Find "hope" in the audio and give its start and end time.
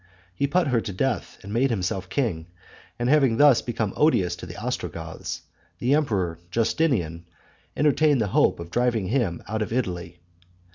8.29-8.59